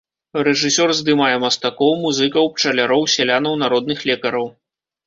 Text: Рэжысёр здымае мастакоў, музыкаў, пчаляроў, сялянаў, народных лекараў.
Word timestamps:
Рэжысёр 0.45 0.93
здымае 0.99 1.35
мастакоў, 1.43 1.93
музыкаў, 2.07 2.51
пчаляроў, 2.57 3.07
сялянаў, 3.17 3.53
народных 3.67 3.99
лекараў. 4.13 4.55